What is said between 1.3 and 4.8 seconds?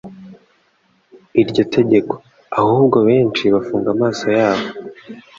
iryo tegeko. Ahubwo benshi bafunga amaso yabo